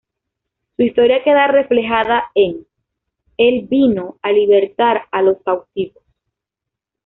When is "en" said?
2.33-2.65